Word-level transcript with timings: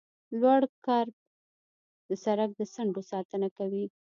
لوړ 0.39 0.61
کرب 0.85 1.15
د 2.07 2.09
سرک 2.23 2.49
د 2.55 2.61
څنډو 2.73 3.01
ساتنه 3.11 3.47
کوي 3.57 3.85